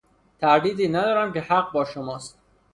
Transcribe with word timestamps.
تردیدی 0.39 0.87
ندارم 0.87 1.33
که 1.33 1.41
حق 1.41 1.71
با 1.73 1.85
شماست. 1.85 2.39